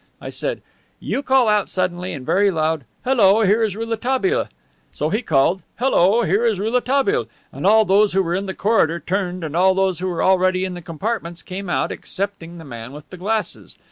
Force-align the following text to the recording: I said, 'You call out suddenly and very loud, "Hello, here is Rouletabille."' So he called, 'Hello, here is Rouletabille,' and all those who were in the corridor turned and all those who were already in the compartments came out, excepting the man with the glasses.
I 0.19 0.29
said, 0.31 0.63
'You 0.99 1.21
call 1.21 1.47
out 1.47 1.69
suddenly 1.69 2.11
and 2.13 2.25
very 2.25 2.49
loud, 2.49 2.85
"Hello, 3.03 3.41
here 3.43 3.61
is 3.61 3.75
Rouletabille."' 3.75 4.47
So 4.91 5.11
he 5.11 5.21
called, 5.21 5.61
'Hello, 5.77 6.23
here 6.23 6.43
is 6.43 6.59
Rouletabille,' 6.59 7.27
and 7.51 7.67
all 7.67 7.85
those 7.85 8.13
who 8.13 8.23
were 8.23 8.33
in 8.33 8.47
the 8.47 8.55
corridor 8.55 8.99
turned 8.99 9.43
and 9.43 9.55
all 9.55 9.75
those 9.75 9.99
who 9.99 10.07
were 10.07 10.23
already 10.23 10.65
in 10.65 10.73
the 10.73 10.81
compartments 10.81 11.43
came 11.43 11.69
out, 11.69 11.91
excepting 11.91 12.57
the 12.57 12.65
man 12.65 12.93
with 12.93 13.07
the 13.11 13.17
glasses. 13.17 13.77